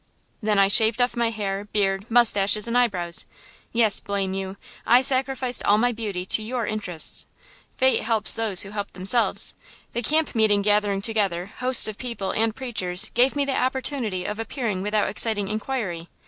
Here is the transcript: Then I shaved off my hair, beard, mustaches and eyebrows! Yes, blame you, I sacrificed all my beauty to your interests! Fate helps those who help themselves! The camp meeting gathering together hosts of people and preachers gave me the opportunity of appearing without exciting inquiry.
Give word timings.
Then 0.41 0.57
I 0.57 0.67
shaved 0.67 0.99
off 0.99 1.15
my 1.15 1.29
hair, 1.29 1.63
beard, 1.65 2.09
mustaches 2.09 2.67
and 2.67 2.75
eyebrows! 2.75 3.25
Yes, 3.71 3.99
blame 3.99 4.33
you, 4.33 4.57
I 4.83 5.03
sacrificed 5.03 5.63
all 5.63 5.77
my 5.77 5.91
beauty 5.91 6.25
to 6.25 6.41
your 6.41 6.65
interests! 6.65 7.27
Fate 7.77 8.01
helps 8.01 8.33
those 8.33 8.63
who 8.63 8.71
help 8.71 8.93
themselves! 8.93 9.53
The 9.93 10.01
camp 10.01 10.33
meeting 10.33 10.63
gathering 10.63 11.03
together 11.03 11.45
hosts 11.59 11.87
of 11.87 11.99
people 11.99 12.31
and 12.31 12.55
preachers 12.55 13.11
gave 13.13 13.35
me 13.35 13.45
the 13.45 13.55
opportunity 13.55 14.25
of 14.25 14.39
appearing 14.39 14.81
without 14.81 15.07
exciting 15.07 15.47
inquiry. 15.49 16.09